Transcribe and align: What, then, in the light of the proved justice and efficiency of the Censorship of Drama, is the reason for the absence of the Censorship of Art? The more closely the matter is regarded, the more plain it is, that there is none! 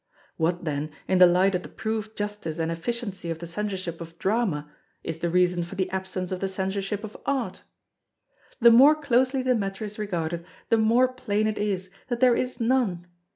What, 0.35 0.65
then, 0.65 0.89
in 1.07 1.19
the 1.19 1.27
light 1.27 1.53
of 1.53 1.61
the 1.61 1.69
proved 1.69 2.17
justice 2.17 2.57
and 2.57 2.71
efficiency 2.71 3.29
of 3.29 3.37
the 3.37 3.45
Censorship 3.45 4.01
of 4.01 4.17
Drama, 4.17 4.67
is 5.03 5.19
the 5.19 5.29
reason 5.29 5.63
for 5.63 5.75
the 5.75 5.91
absence 5.91 6.31
of 6.31 6.39
the 6.39 6.47
Censorship 6.47 7.03
of 7.03 7.15
Art? 7.27 7.61
The 8.59 8.71
more 8.71 8.95
closely 8.95 9.43
the 9.43 9.53
matter 9.53 9.85
is 9.85 9.99
regarded, 9.99 10.43
the 10.69 10.77
more 10.77 11.07
plain 11.07 11.45
it 11.45 11.59
is, 11.59 11.91
that 12.07 12.19
there 12.19 12.35
is 12.35 12.59
none! 12.59 13.05